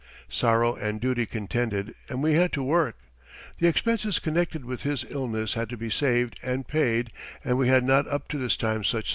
[0.29, 2.97] Sorrow and duty contended and we had to work.
[3.59, 7.13] The expenses connected with his illness had to be saved and paid
[7.45, 9.09] and we had not up to this time much store in reserve.